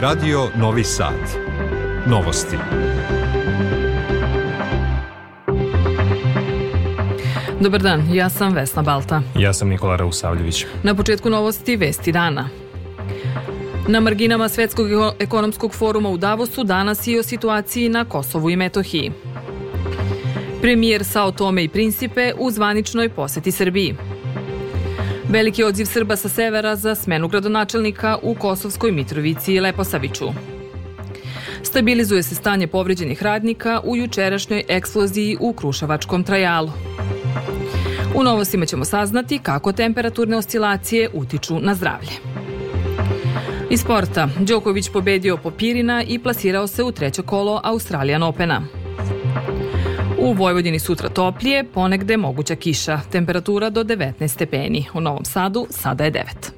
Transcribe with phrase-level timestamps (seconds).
[0.00, 1.14] Radio Novi Sad.
[2.06, 2.56] Novosti.
[7.60, 9.22] Dobar dan, ja sam Vesna Balta.
[9.34, 10.66] Ja sam Nikola Rausavljević.
[10.82, 12.48] Na početku novosti Vesti dana.
[13.88, 14.86] Na marginama Svetskog
[15.18, 19.12] ekonomskog foruma u Davosu danas i o situaciji na Kosovu i Metohiji.
[20.62, 23.94] Premijer Sao Tome i Principe u zvaničnoj poseti Srbiji.
[25.28, 30.24] Veliki odziv Srba sa severa za smenu gradonačelnika u Kosovskoj Mitrovici i Leposaviću.
[31.62, 36.70] Stabilizuje se stanje povređenih radnika u jučerašnjoj eksploziji u Kruševačkom trajalu.
[38.14, 42.12] U novostima ćemo saznati kako temperaturne oscilacije utiču na zdravlje.
[43.70, 48.77] Iz sporta, Đoković pobedio Popirina i plasirao se u treće kolo Australijan Opena.
[50.20, 54.84] U Vojvodini sutra toplije, ponegde moguća kiša, temperatura do 19 stepeni.
[54.94, 56.57] U Novom Sadu sada je 9.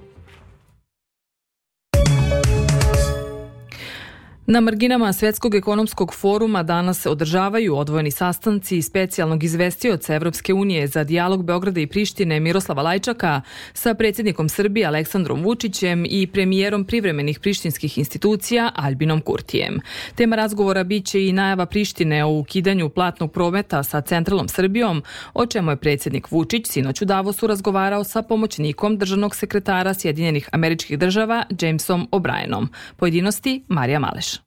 [4.53, 11.05] Na marginama Svetskog ekonomskog foruma danas se održavaju odvojeni sastanci specijalnog izvestioca Evropske unije za
[11.05, 13.41] dijalog Beograda i Prištine Miroslava Lajčaka
[13.73, 19.81] sa predsjednikom Srbije Aleksandrom Vučićem i premijerom privremenih prištinskih institucija Albinom Kurtijem.
[20.15, 25.03] Tema razgovora biće i najava Prištine o ukidanju platnog prometa sa centralnom Srbijom,
[25.35, 30.99] o čemu je predsjednik Vučić sinoć u Davosu razgovarao sa pomoćnikom državnog sekretara Sjedinjenih američkih
[30.99, 32.67] država Jamesom O'Brienom.
[32.97, 34.40] Pojedinosti Marija Maleš.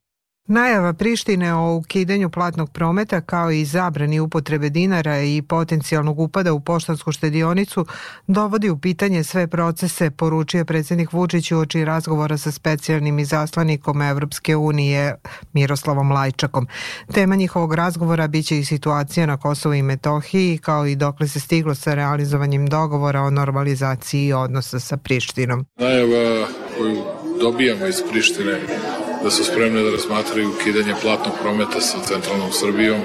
[0.48, 6.60] Najava Prištine o ukidanju platnog prometa kao i zabrani upotrebe dinara i potencijalnog upada u
[6.60, 7.86] poštansku štedionicu
[8.28, 14.56] dovodi u pitanje sve procese, poručio predsjednik Vučić u oči razgovora sa specijalnim izaslanikom Evropske
[14.56, 15.16] unije
[15.54, 16.68] Miroslavom Lajčakom.
[17.14, 21.76] Tema njihovog razgovora biće i situacija na Kosovo i Metohiji kao i dokle se stiglo
[21.76, 25.66] sa realizovanjem dogovora o normalizaciji odnosa sa Prištinom.
[25.80, 27.04] Najava koju
[27.40, 28.60] dobijamo iz Prištine
[29.24, 33.02] da su spremne da razmatraju ukidanje platnog prometa sa centralnom Srbijom,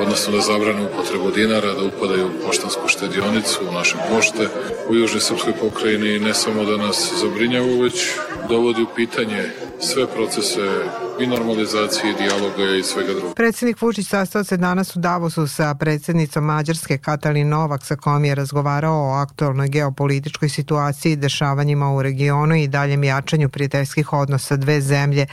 [0.00, 4.48] odnosno da zabrane upotrebu dinara, da upadaju u poštansku štedionicu u naše pošte.
[4.88, 8.10] U Južnoj Srpskoj pokrajini ne samo da nas zabrinjavu, već
[8.48, 10.68] dovodi u pitanje sve procese
[11.20, 13.34] i normalizacije, dijaloga i svega drugog.
[13.34, 18.34] Predsednik Vučić sastao se danas u Davosu sa predsednicom Mađarske Katalin Novak sa kojom je
[18.34, 25.26] razgovarao o aktualnoj geopolitičkoj situaciji, dešavanjima u regionu i daljem jačanju prijateljskih odnosa dve zemlje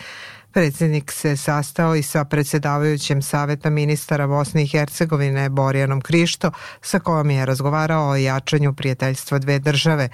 [0.52, 7.30] Predsednik se sastao i sa predsedavajućem Saveta ministara Bosne i Hercegovine Borijanom Krišto, sa kojom
[7.30, 10.10] je razgovarao o jačanju prijateljstva dve države.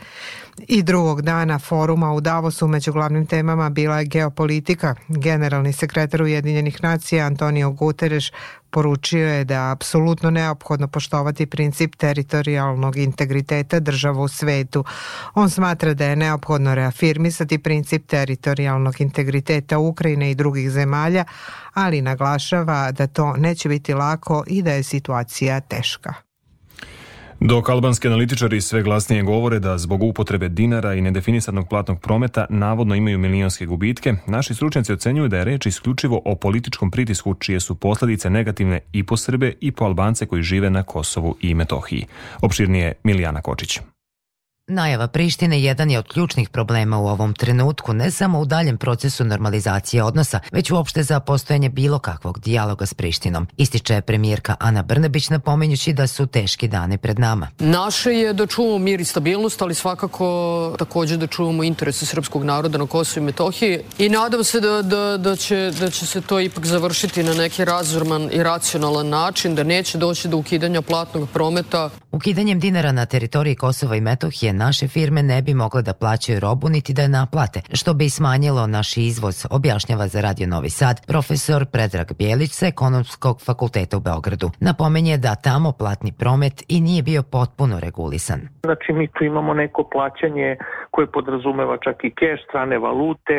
[0.68, 4.96] I drugog dana foruma u Davosu među glavnim temama bila je geopolitika.
[5.08, 8.26] Generalni sekretar Ujedinjenih nacija Antonio Guterres
[8.74, 14.84] poručio je da je apsolutno neophodno poštovati princip teritorijalnog integriteta država u svetu.
[15.34, 21.26] On smatra da je neophodno reafirmisati princip teritorijalnog integriteta Ukrajine i drugih zemalja,
[21.74, 26.33] ali naglašava da to neće biti lako i da je situacija teška.
[27.46, 32.96] Dok albanski analitičari sve glasnije govore da zbog upotrebe dinara i nedefinisanog platnog prometa navodno
[32.96, 37.76] imaju milionske gubitke, naši stručnjaci ocenjuju da je reč isključivo o političkom pritisku čije su
[37.76, 42.06] posledice negativne i po Srbe i po Albance koji žive na Kosovu i Metohiji.
[42.42, 43.80] Opširnije Milijana Kočić.
[44.68, 49.24] Najava Prištine jedan je od ključnih problema u ovom trenutku, ne samo u daljem procesu
[49.24, 53.48] normalizacije odnosa, već uopšte za postojanje bilo kakvog dijaloga s Prištinom.
[53.58, 57.48] Ističe premijerka Ana Brnebić napomenjući da su teški dani pred nama.
[57.60, 62.78] Naše je da čuvamo mir i stabilnost, ali svakako takođe da čuvamo interese srpskog naroda
[62.78, 66.40] na Kosovo i Metohiji i nadam se da, da, da, će, da će se to
[66.40, 71.90] ipak završiti na neki razurman i racionalan način, da neće doći do ukidanja platnog prometa.
[72.12, 76.70] Ukidanjem dinara na teritoriji Kosova i Metohije naše firme ne bi mogle da plaćaju robu
[76.70, 81.66] niti da je naplate, što bi smanjilo naš izvoz, objašnjava za Radio Novi Sad profesor
[81.66, 84.52] Predrag Bjelić sa Ekonomskog fakulteta u Beogradu.
[84.60, 88.40] Napomenje da tamo platni promet i nije bio potpuno regulisan.
[88.64, 90.58] Znači mi tu imamo neko plaćanje
[90.96, 93.38] koje podrazumeva čak i keš, strane valute,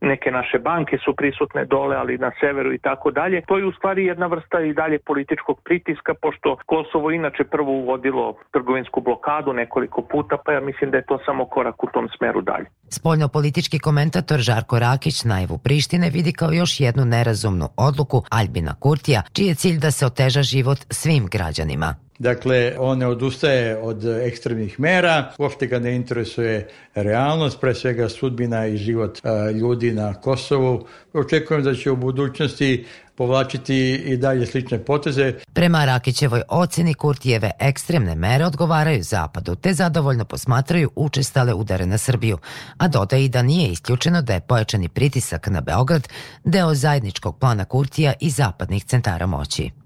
[0.00, 3.42] neke naše banke su prisutne dole, ali na severu i tako dalje.
[3.48, 8.36] To je u stvari jedna vrsta i dalje političkog pritiska, pošto Kosovo inače prvo uvodilo
[8.52, 12.40] trgovinsku blokadu nekoliko puta, pa ja mislim da je to samo korak u tom smeru
[12.40, 12.66] dalje.
[12.88, 19.46] Spoljno-politički komentator Žarko Rakić najavu Prištine vidi kao još jednu nerazumnu odluku Albina Kurtija, čiji
[19.46, 22.03] je cilj da se oteža život svim građanima.
[22.18, 28.66] Dakle, on ne odustaje od ekstremnih mera, uopšte ga ne interesuje realnost, pre svega sudbina
[28.66, 29.20] i život
[29.54, 30.86] ljudi na Kosovu.
[31.12, 35.32] Očekujem da će u budućnosti povlačiti i dalje slične poteze.
[35.52, 42.38] Prema Rakićevoj oceni Kurtijeve ekstremne mere odgovaraju Zapadu, te zadovoljno posmatraju učestale udare na Srbiju,
[42.78, 46.08] a dodaje i da nije isključeno da je pojačani pritisak na Beograd
[46.44, 49.83] deo zajedničkog plana Kurtija i zapadnih centara moći.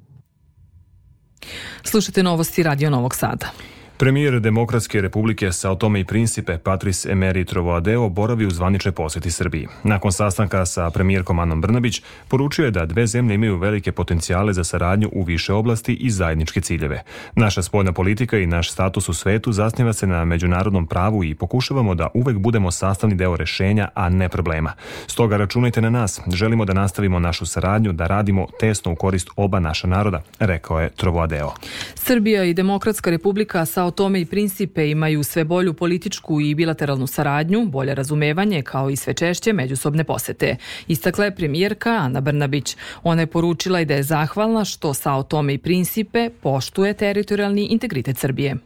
[1.85, 3.51] Slušajte novosti Radio Novog Sada.
[3.99, 9.69] Premijer Demokratske republike Sao Tome i Principe Patrice Emery Trovoadeo boravi u zvanične poseti Srbiji.
[9.83, 14.65] Nakon sastanka sa premijerkom Anom Brnabić poručio je da dve zemlje imaju velike potencijale za
[14.65, 17.03] saradnju u više oblasti i zajedničke ciljeve.
[17.35, 21.95] Naša spoljna politika i naš status u svetu zasniva se na međunarodnom pravu i pokušavamo
[21.95, 24.73] da uvek budemo sastavni deo rešenja, a ne problema.
[25.07, 26.21] Stoga računajte na nas.
[26.33, 30.91] Želimo da nastavimo našu saradnju, da radimo tesno u korist oba naša naroda, rekao je
[30.91, 31.53] Trovoadeo.
[31.95, 37.07] Srbija i Demokratska republika Sao Sao Tome i Principe imaju sve bolju političku i bilateralnu
[37.07, 40.57] saradnju, bolje razumevanje kao i sve češće međusobne posete.
[40.89, 42.77] Istakla je premijerka Ana Brnabić.
[43.03, 48.19] Ona je poručila i da je zahvalna što Sao Tome i Principe poštuje teritorijalni integritet
[48.19, 48.57] Srbije.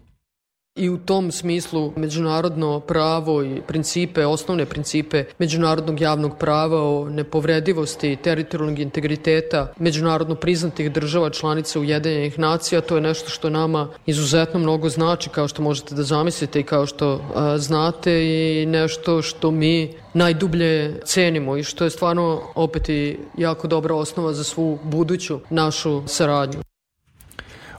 [0.77, 8.17] I u tom smislu međunarodno pravo i principe, osnovne principe međunarodnog javnog prava o nepovredivosti
[8.17, 14.89] teritorijalnog integriteta međunarodno priznatih država članica Ujedinjenih nacija, to je nešto što nama izuzetno mnogo
[14.89, 19.95] znači, kao što možete da zamislite i kao što a, znate i nešto što mi
[20.15, 26.03] najdublje cenimo i što je stvarno opet i jako dobra osnova za svu buduću našu
[26.07, 26.62] saradnju.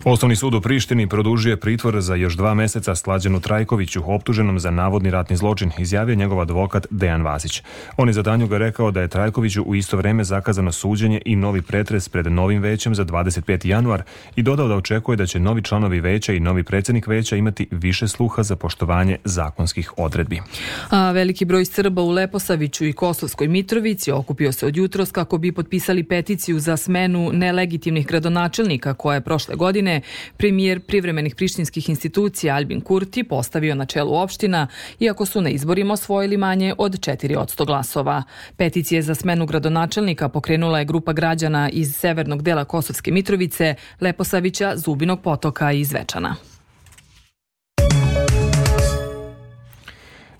[0.05, 5.11] Osnovni sud u Prištini produžuje pritvor za još dva meseca Slađanu Trajkoviću, optuženom za navodni
[5.11, 7.63] ratni zločin, izjavio njegov advokat Dejan Vasić.
[7.97, 11.61] On je za Danjuga rekao da je Trajkoviću u isto vreme zakazano suđenje i novi
[11.61, 13.67] pretres pred novim većem za 25.
[13.67, 14.03] januar
[14.35, 18.07] i dodao da očekuje da će novi članovi veća i novi predsednik veća imati više
[18.07, 20.41] sluha za poštovanje zakonskih odredbi.
[20.89, 25.51] A veliki broj Srba u Leposaviću i Kosovskoj Mitrovici okupio se od jutros kako bi
[25.51, 30.01] potpisali peticiju za smenu nelegitimnih gradonačelnika koja je prošle godine godine
[30.37, 34.67] premijer privremenih prištinskih institucija Albin Kurti postavio na čelu opština,
[34.99, 38.23] iako su na izborima osvojili manje od 4 od 100 glasova.
[38.57, 45.21] Peticije za smenu gradonačelnika pokrenula je grupa građana iz severnog dela Kosovske Mitrovice, Leposavića, Zubinog
[45.21, 46.52] potoka i Zvečana.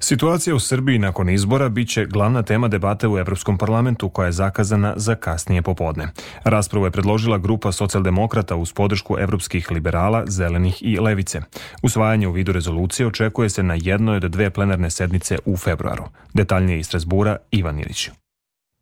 [0.04, 4.94] Situacija u Srbiji nakon izbora biće glavna tema debate u Evropskom parlamentu koja je zakazana
[4.98, 6.08] za kasnije popodne.
[6.44, 11.42] Raspravu je predložila grupa socijaldemokrata uz podršku evropskih liberala, zelenih i levice.
[11.84, 16.04] Usvajanje u vidu rezolucije očekuje se na jednoj od dve plenarne sednice u februaru.
[16.34, 18.10] Detaljnije iz Strasbura Ivan Ilić.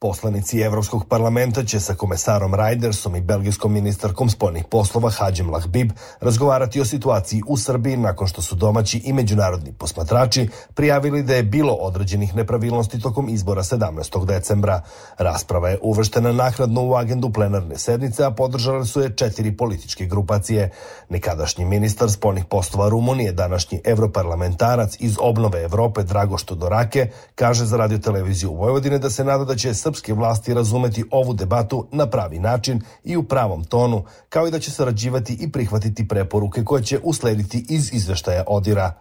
[0.02, 6.82] Poslanici Evropskog parlamenta će sa komesarom Rajdersom i belgijskom ministarkom spoljnih poslova Hadžem Lahbib razgovarati
[6.82, 11.74] o situaciji u Srbiji nakon što su domaći i međunarodni posmatrači prijavili da je bilo
[11.74, 14.26] određenih nepravilnosti tokom izbora 17.
[14.26, 14.82] decembra.
[15.18, 20.72] Rasprava je uvrštena nakladno u agendu plenarne sednice, a podržale su je četiri političke grupacije.
[21.10, 28.54] Nekadašnji ministar spoljnih poslova Rumunije, današnji evroparlamentarac iz obnove Evrope Dragoš Todorake, kaže za radioteleviziju
[28.54, 33.18] Vojvodine da se nada da će srpske vlasti razumeti ovu debatu na pravi način i
[33.18, 37.94] u pravom tonu, kao i da će sarađivati i prihvatiti preporuke koje će uslediti iz
[37.94, 38.94] izveštaja Odira.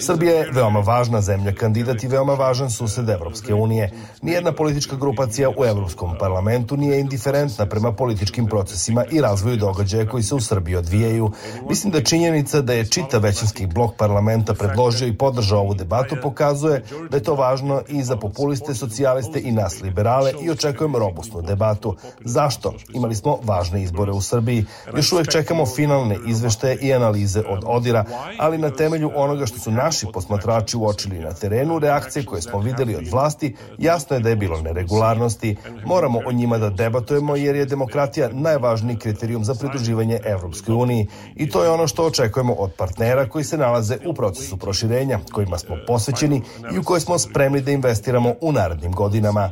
[0.00, 3.92] Srbija je veoma važna zemlja, kandidat i veoma važan sused Evropske unije.
[4.22, 10.22] Nijedna politička grupacija u Evropskom parlamentu nije indiferentna prema političkim procesima i razvoju događaja koji
[10.22, 11.30] se u Srbiji odvijaju.
[11.68, 16.84] Mislim da činjenica da je čita većinski blok parlamenta predložio i podržao ovu debatu pokazuje
[17.10, 21.42] da je to važno i za populiste, socijaliste i nas liberale generale i očekujem robustnu
[21.42, 21.96] debatu.
[22.24, 22.74] Zašto?
[22.94, 24.64] Imali smo važne izbore u Srbiji.
[24.96, 28.04] Još uvek čekamo finalne izveštaje i analize od Odira,
[28.38, 32.96] ali na temelju onoga što su naši posmatrači uočili na terenu, reakcije koje smo videli
[32.96, 35.56] od vlasti, jasno je da je bilo neregularnosti.
[35.86, 41.06] Moramo o njima da debatujemo jer je demokratija najvažniji kriterijum za pridruživanje Evropskoj uniji
[41.36, 45.58] i to je ono što očekujemo od partnera koji se nalaze u procesu proširenja, kojima
[45.58, 46.42] smo posvećeni
[46.74, 49.50] i u koje smo spremni da investiramo u narednim godinama.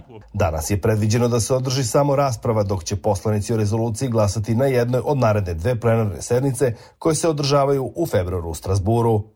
[0.57, 4.67] Danas je predviđeno da se održi samo rasprava dok će poslanici o rezoluciji glasati na
[4.67, 9.36] jednoj od naredne dve plenarne sednice koje se održavaju u februaru u Strasburu.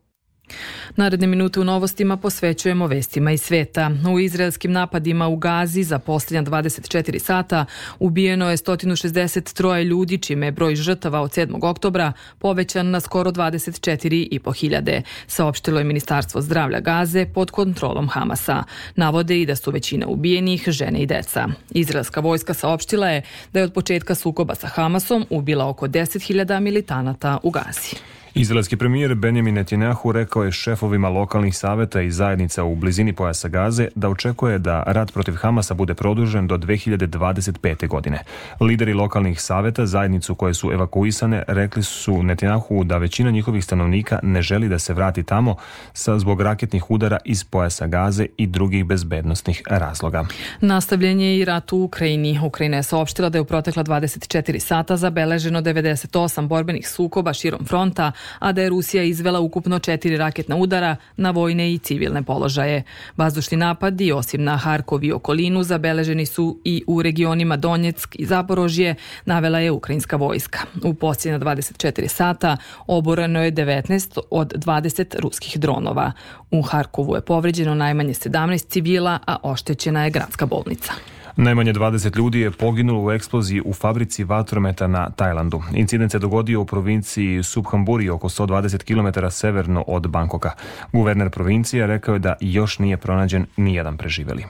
[0.96, 3.90] Naredne minute u novostima posvećujemo vestima iz sveta.
[4.14, 7.64] U izraelskim napadima u Gazi za posljednja 24 sata
[7.98, 11.58] ubijeno je 163 ljudi, čime je broj žrtava od 7.
[11.62, 18.64] oktobra povećan na skoro 24,5 hiljade, saopštilo je Ministarstvo zdravlja Gaze pod kontrolom Hamasa.
[18.96, 21.48] Navode i da su većina ubijenih žene i deca.
[21.70, 27.38] Izraelska vojska saopštila je da je od početka sukoba sa Hamasom ubila oko 10.000 militanata
[27.42, 28.19] u Gazi.
[28.34, 33.88] Izraelski premijer Benjamin Netanyahu rekao je šefovima lokalnih saveta i zajednica u blizini pojasa Gaze
[33.94, 37.88] da očekuje da rat protiv Hamasa bude produžen do 2025.
[37.88, 38.18] godine.
[38.60, 44.42] Lideri lokalnih saveta, zajednicu koje su evakuisane, rekli su Netanyahu da većina njihovih stanovnika ne
[44.42, 45.56] želi da se vrati tamo
[45.92, 50.24] sa zbog raketnih udara iz pojasa Gaze i drugih bezbednostnih razloga.
[50.60, 52.40] Nastavljen je i rat u Ukrajini.
[52.44, 58.12] Ukrajina je saopštila da je u protekla 24 sata zabeleženo 98 borbenih sukoba širom fronta,
[58.38, 62.82] a da je Rusija izvela ukupno četiri raketna udara na vojne i civilne položaje.
[63.16, 68.94] Vazdušni napadi, osim na Harkov i okolinu, zabeleženi su i u regionima Donjeck i Zaporožje,
[69.24, 70.58] navela je ukrajinska vojska.
[70.84, 76.12] U posljedna 24 sata oboreno je 19 od 20 ruskih dronova.
[76.50, 80.92] U Harkovu je povređeno najmanje 17 civila, a oštećena je gradska bolnica.
[81.42, 85.62] Najmanje 20 ljudi je poginulo u eksploziji u fabrici vatrometa na Tajlandu.
[85.74, 90.50] Incident se dogodio u provinciji Subhamburi oko 120 km severno od Bankoka.
[90.92, 94.44] Guverner provincije rekao je da još nije pronađen nijedan preživeli.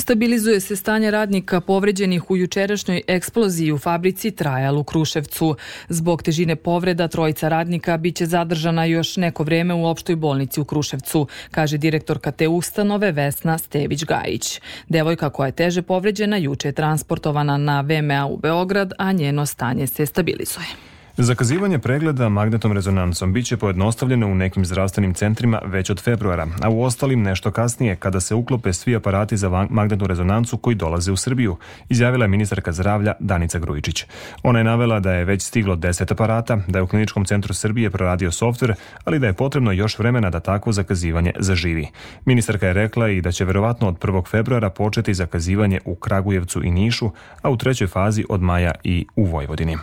[0.00, 5.56] Stabilizuje se stanje radnika povređenih u jučerašnjoj eksploziji u fabrici Trajal u Kruševcu.
[5.88, 11.26] Zbog težine povreda trojica radnika biće zadržana još neko vreme u opštoj bolnici u Kruševcu,
[11.50, 14.60] kaže direktorka te ustanove Vesna Stević-Gajić.
[14.88, 19.86] Devojka koja je teže povređena juče je transportovana na VMA u Beograd, a njeno stanje
[19.86, 20.89] se stabilizuje.
[21.22, 26.82] Zakazivanje pregleda magnetnom rezonancom biće pojednostavljeno u nekim zdravstvenim centrima već od februara, a u
[26.82, 31.56] ostalim nešto kasnije kada se uklope svi aparati za magnetnu rezonancu koji dolaze u Srbiju,
[31.88, 34.04] izjavila je ministarka zdravlja Danica Grujičić.
[34.42, 37.90] Ona je navela da je već stiglo 10 aparata, da je u Kliničkom centru Srbije
[37.90, 38.74] proradio softver,
[39.04, 41.86] ali da je potrebno još vremena da takvo zakazivanje zaživi.
[42.24, 44.26] Ministarka je rekla i da će verovatno od 1.
[44.26, 47.10] februara početi zakazivanje u Kragujevcu i Nišu,
[47.42, 49.76] a u trećoj fazi od maja i u Vojvodini.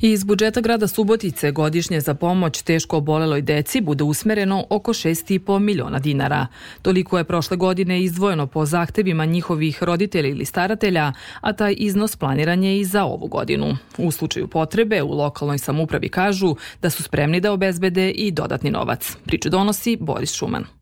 [0.00, 5.98] Iz budžeta grada Subotice godišnje za pomoć teško oboleloj deci bude usmereno oko 6,5 miliona
[5.98, 6.46] dinara.
[6.82, 12.64] Toliko je prošle godine izdvojeno po zahtevima njihovih roditelja ili staratelja, a taj iznos planiran
[12.64, 13.76] je i za ovu godinu.
[13.98, 19.16] U slučaju potrebe u lokalnoj samupravi kažu da su spremni da obezbede i dodatni novac.
[19.24, 20.81] Priču donosi Boris Šuman.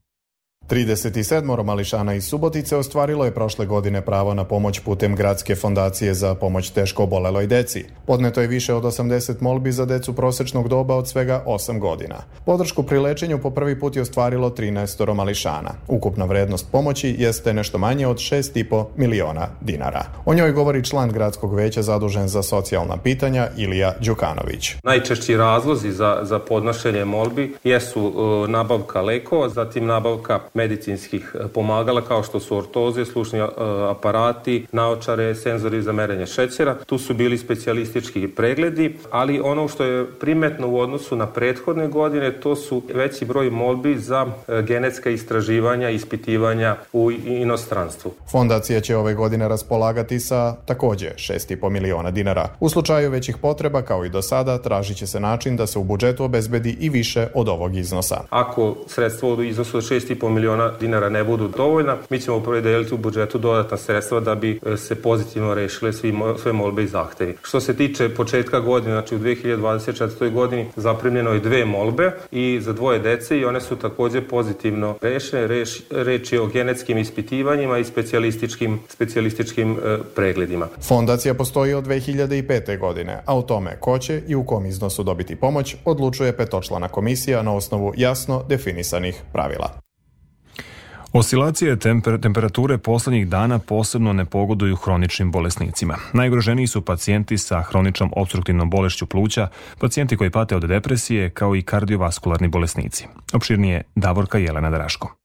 [0.70, 6.34] 37 mališana iz Subotice ostvarilo je prošle godine pravo na pomoć putem Gradske fondacije za
[6.34, 7.84] pomoć teško oboleloj deci.
[8.06, 12.16] Podneto je više od 80 molbi za decu prosečnog doba od svega 8 godina.
[12.44, 15.70] Podršku pri lečenju po prvi put je ostvarilo 13 mališana.
[15.88, 20.04] Ukupna vrednost pomoći jeste nešto manje od 6,5 miliona dinara.
[20.24, 24.74] O njoj govori član gradskog veća zadužen za socijalna pitanja Ilija Đukanović.
[24.82, 32.02] Najčešći razlozi za, za podnošenje molbi jesu uh, nabavka lekova, zatim nabavka medicinskih e, pomagala
[32.04, 33.46] kao što su ortoze, slušni e,
[33.90, 36.74] aparati, naočare, senzori za merenje šećera.
[36.86, 42.32] Tu su bili specijalistički pregledi, ali ono što je primetno u odnosu na prethodne godine,
[42.40, 48.12] to su veći broj molbi za e, genetska istraživanja i ispitivanja u inostranstvu.
[48.30, 52.48] Fondacija će ove godine raspolagati sa takođe 6,5 miliona dinara.
[52.60, 55.84] U slučaju većih potreba, kao i do sada, tražit će se način da se u
[55.84, 58.20] budžetu obezbedi i više od ovog iznosa.
[58.30, 62.94] Ako sredstvo u iznosu od 6,5 miliona miliona dinara ne budu dovoljna, mi ćemo predeliti
[62.94, 67.36] u budžetu dodatna sredstva da bi e, se pozitivno rešile svi, sve molbe i zahtevi.
[67.42, 70.30] Što se tiče početka godine, znači u 2024.
[70.32, 75.46] godini zaprimljeno je dve molbe i za dvoje dece i one su takođe pozitivno rešene.
[75.46, 80.68] Reš, reč je o genetskim ispitivanjima i specijalističkim, specijalističkim e, pregledima.
[80.88, 82.78] Fondacija postoji od 2005.
[82.78, 87.42] godine, a u tome ko će i u kom iznosu dobiti pomoć odlučuje petočlana komisija
[87.42, 89.89] na osnovu jasno definisanih pravila.
[91.12, 95.96] Oscilacije temper, temperature poslednjih dana posebno ne pogoduju hroničnim bolesnicima.
[96.12, 99.48] Najugroženiji su pacijenti sa hroničnom obstruktivnom bolešću pluća,
[99.78, 103.06] pacijenti koji pate od depresije, kao i kardiovaskularni bolesnici.
[103.32, 105.19] Opširnije Davorka Jelena Draško.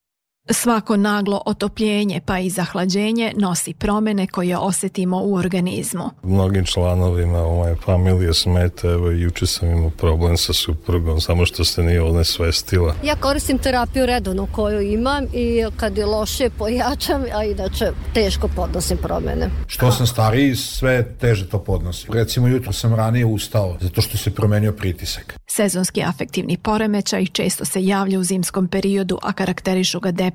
[0.50, 6.04] Svako naglo otopljenje pa i zahlađenje nosi promene koje osetimo u organizmu.
[6.24, 11.66] Mnogim članovima u moje familije smeta, evo juče sam imao problem sa suprugom, samo što
[11.66, 12.96] se nije onesvestila.
[13.04, 18.98] Ja koristim terapiju redovno koju imam i kad je loše pojačam, a inače teško podnosim
[18.98, 19.50] promene.
[19.68, 22.14] Što sam stariji, sve teže to podnosim.
[22.14, 25.40] Recimo jutro sam ranije ustao zato što se promenio pritisak.
[25.48, 30.35] Sezonski afektivni poremećaj često se javlja u zimskom periodu, a karakterišu ga depresija,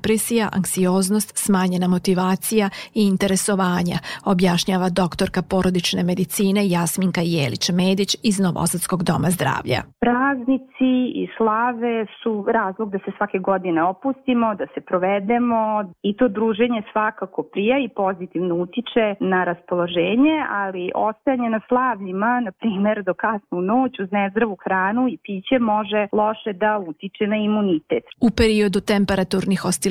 [0.51, 9.79] anksioznost, smanjena motivacija i interesovanja, objašnjava doktorka porodične medicine Jasminka Jelić-Medić iz Novosadskog doma zdravlja.
[10.05, 15.61] Praznici i slave su razlog da se svake godine opustimo, da se provedemo
[16.03, 22.51] i to druženje svakako prija i pozitivno utiče na raspoloženje, ali ostajanje na slavljima, na
[22.51, 28.03] primer do kasnu noć uz nezdravu hranu i piće može loše da utiče na imunitet.
[28.21, 29.90] U periodu temperaturnih oscilacija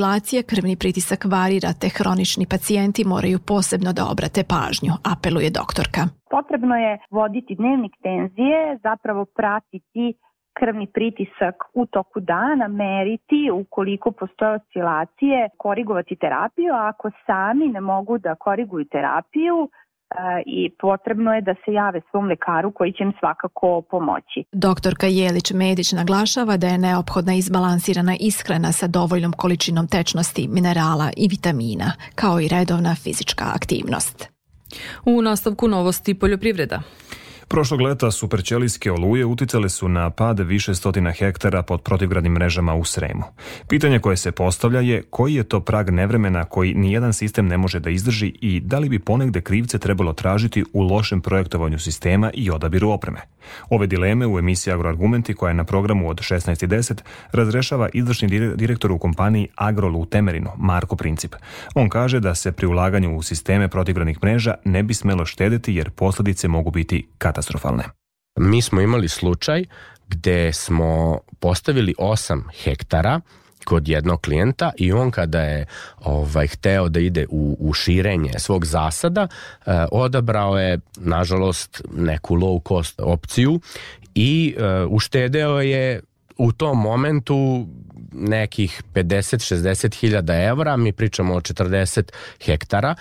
[0.51, 6.03] krvni pritisak varira te hronični pacijenti moraju posebno da obrate pažnju, apeluje doktorka.
[6.37, 10.07] Potrebno je voditi dnevnik tenzije, zapravo pratiti
[10.59, 17.81] krvni pritisak u toku dana, meriti ukoliko postoje oscilacije, korigovati terapiju, a ako sami ne
[17.81, 19.57] mogu da koriguju terapiju,
[20.47, 24.45] i potrebno je da se jave svom lekaru koji će im svakako pomoći.
[24.53, 31.93] Doktorka Jelić-Medić naglašava da je neophodna izbalansirana ishrana sa dovoljnom količinom tečnosti, minerala i vitamina,
[32.15, 34.29] kao i redovna fizička aktivnost.
[35.05, 36.83] U nastavku novosti poljoprivreda.
[37.53, 42.85] Prošlog leta superćelijske oluje uticale su na pad više stotina hektara pod protivgradnim mrežama u
[42.85, 43.23] Sremu.
[43.69, 47.81] Pitanje koje se postavlja je koji je to prag nevremena koji nijedan sistem ne može
[47.81, 52.51] da izdrži i da li bi ponegde krivce trebalo tražiti u lošem projektovanju sistema i
[52.51, 53.21] odabiru opreme.
[53.71, 57.01] Ove dileme u emisiji Agroargumenti koja je na programu od 16.10
[57.33, 61.35] razrešava izvršni direktor u kompaniji Agrol u Temerinu, Marko Princip.
[61.75, 65.91] On kaže da se pri ulaganju u sisteme protivgradnih mreža ne bi smelo štedeti jer
[65.91, 67.40] posledice mogu biti katastrofalne.
[68.39, 69.65] Mi smo imali slučaj
[70.09, 73.21] gde smo postavili 8 hektara
[73.65, 75.67] kod jednog klijenta i on kada je
[76.05, 79.29] ovaj hteo da ide u, u širenje svog zasada,
[79.67, 83.61] eh, odabrao je nažalost neku low cost opciju
[84.15, 86.01] i eh, uštedeo je
[86.39, 87.67] u tom momentu
[88.13, 92.13] nekih 50-60 hiljada evra, mi pričamo o 40
[92.45, 92.95] hektara,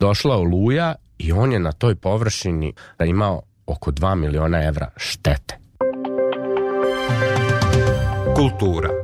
[0.00, 2.72] došla oluja i on je na toj površini
[3.06, 5.58] imao oko 2 miliona evra štete.
[8.36, 9.02] Kultura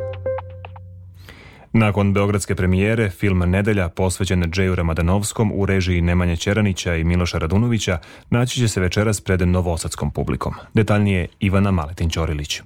[1.73, 7.99] Nakon beogradske premijere, film Nedelja posvećen Džeju Ramadanovskom u režiji Nemanje Čeranića i Miloša Radunovića
[8.31, 10.55] naći će se večeras pred novosadskom publikom.
[10.75, 12.63] Detaljnije Ivana Maletin-Ćorilić.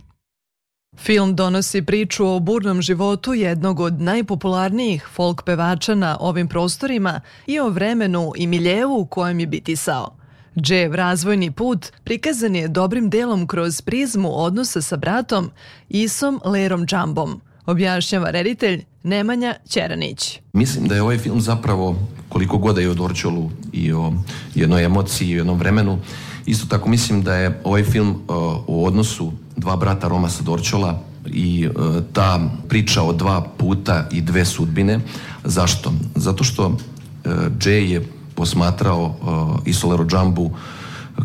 [0.97, 7.61] Film donosi priču o burnom životu jednog od najpopularnijih folk pevača na ovim prostorima i
[7.61, 10.22] o vremenu i miljevu u kojem je bitisao.
[10.61, 15.51] Džev razvojni put prikazan je dobrim delom kroz prizmu odnosa sa bratom
[15.89, 20.41] Isom Lerom Džambom, objašnjava reditelj Nemanja Ćeranić.
[20.53, 21.97] Mislim da je ovaj film zapravo,
[22.29, 24.13] koliko god je o Dorčolu i o
[24.55, 25.99] jednoj emociji i jednom vremenu,
[26.47, 32.03] isto tako mislim da je ovaj film o odnosu dva brata Romasa Dorčola i uh,
[32.13, 35.01] ta priča o dva puta i dve sudbine.
[35.45, 35.93] Zašto?
[36.15, 36.77] Zato što uh,
[37.59, 38.07] Jay je
[38.43, 40.51] posmatrao uh, Isolero Džambu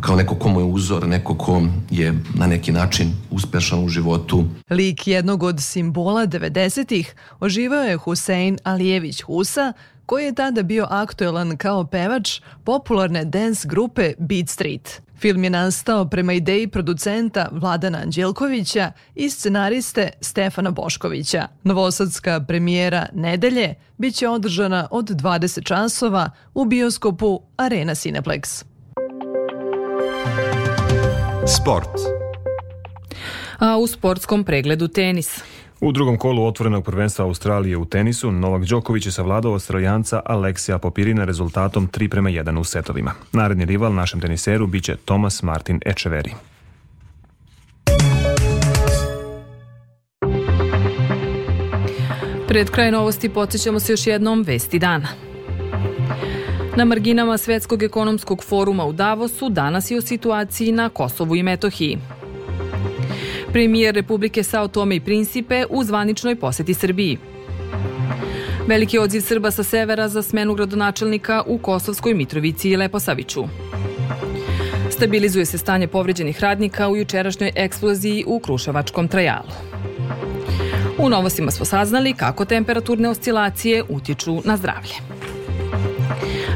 [0.02, 4.46] kao neko komu je uzor, neko ko je na neki način uspešan u životu.
[4.70, 9.74] Lik jednog od simbola 90-ih oživao je Husein Alijević Husa,
[10.08, 15.02] koji je tada bio aktuelan kao pevač popularne dance grupe Beat Street.
[15.20, 21.48] Film je nastao prema ideji producenta Vladana Anđelkovića i scenariste Stefana Boškovića.
[21.64, 28.66] Novosadska premijera Nedelje biće održana od 20 časova u bioskopu Arena Cineplex.
[31.48, 32.18] Sport.
[33.60, 35.42] A u sportskom pregledu tenis.
[35.82, 41.26] U drugom kolu otvorenog prvenstva Australije u tenisu, Novak Đoković je savladao Australijanca Aleksija Popirina
[41.26, 43.12] rezultatom 3 prema 1 u setovima.
[43.32, 46.32] Naredni rival našem teniseru biće Tomas Martin Ečeveri.
[52.48, 55.08] Pred kraj novosti podsjećamo se još jednom vesti dana.
[56.76, 61.98] Na marginama Svetskog ekonomskog foruma u Davosu danas je o situaciji na Kosovu i Metohiji.
[63.58, 67.18] Premijer Republike Sao Tome i Principe u zvaničnoj poseti Srbiji.
[68.68, 73.44] Veliki odziv Srba sa severa za smenu gradonačelnika u Kosovskoj Mitrovici i Leposaviću.
[74.90, 79.50] Stabilizuje se stanje povređenih radnika u jučerašnjoj eksploziji u Kruševačkom trajalu.
[80.98, 85.17] U novostima smo saznali kako temperaturne oscilacije utiču na zdravlje.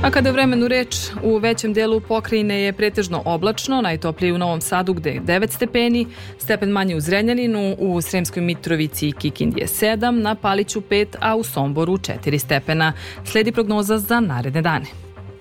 [0.04, 4.62] A kada je vremenu reč, u većem delu pokrajine je pretežno oblačno, najtoplije u Novom
[4.62, 9.68] Sadu gde je 9 stepeni, stepen manje u Zrenjaninu, u Sremskoj Mitrovici i Kikindi je
[9.68, 12.94] 7, na Paliću 5, a u Somboru 4 stepena.
[13.26, 14.86] Sledi prognoza za naredne dane.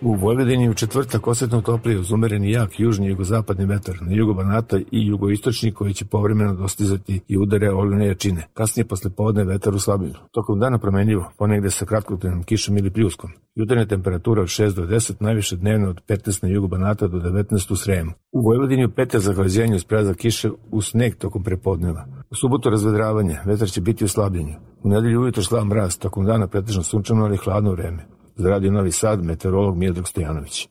[0.02, 4.78] U Vojvodini u četvrtak osetno toplije uz umereni jak južni jugozapadni vetar na jugo Banata
[4.78, 8.46] i jugoistočni koji će povremeno dostizati i udare olune jačine.
[8.54, 10.14] Kasnije posle podne vetar u slabinu.
[10.32, 13.30] Tokom dana promenljivo, ponegde sa kratkotrenom kišom ili pljuskom.
[13.54, 17.72] Jutarnja temperatura od 6 do 10, najviše dnevno od 15 na jugo Banata do 19
[17.72, 18.12] u Sremu.
[18.32, 22.06] U Vojvodini u petak zaglađenju uz prelazak kiše u sneg tokom prepodneva.
[22.30, 24.54] U subotu razvedravanje, vetar će biti u slabljenju.
[24.82, 28.19] U nedelju ujutro slab mraz, tokom dana pretežno sunčano ali hladno vreme.
[28.40, 30.68] Za Radio Novi Sad, meteorolog Miodrag Stojanović.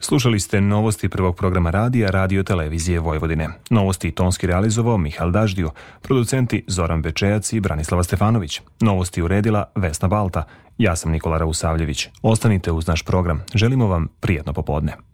[0.00, 3.48] Slušali ste novosti prvog programa radija Radio Televizije Vojvodine.
[3.70, 5.70] Novosti i tonski realizovao Mihal Daždio,
[6.02, 8.60] producenti Zoran Bečejac i Branislava Stefanović.
[8.80, 10.44] Novosti uredila Vesna Balta.
[10.78, 12.08] Ja sam Nikola Rausavljević.
[12.22, 13.42] Ostanite uz naš program.
[13.54, 15.09] Želimo vam prijetno popodne.